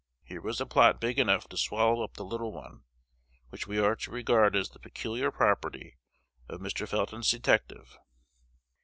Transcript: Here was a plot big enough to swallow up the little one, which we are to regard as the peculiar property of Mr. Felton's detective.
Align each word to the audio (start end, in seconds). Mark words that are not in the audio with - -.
Here 0.23 0.41
was 0.41 0.59
a 0.59 0.65
plot 0.65 0.99
big 0.99 1.19
enough 1.19 1.47
to 1.49 1.57
swallow 1.57 2.03
up 2.03 2.15
the 2.15 2.25
little 2.25 2.51
one, 2.51 2.85
which 3.49 3.67
we 3.67 3.77
are 3.77 3.95
to 3.97 4.09
regard 4.09 4.55
as 4.55 4.69
the 4.69 4.79
peculiar 4.79 5.29
property 5.29 5.99
of 6.49 6.59
Mr. 6.59 6.87
Felton's 6.89 7.29
detective. 7.29 7.99